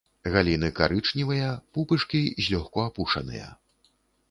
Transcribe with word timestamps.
Галіны 0.35 0.69
карычневыя, 0.79 1.51
пупышкі 1.77 2.23
злёгку 2.47 2.79
апушаныя. 2.89 3.47